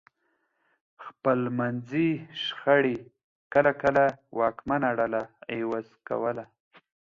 [1.03, 2.09] خپلمنځي
[2.43, 2.97] شخړې
[3.53, 4.03] کله کله
[4.39, 5.21] واکمنه ډله
[5.57, 6.45] عوض کوله.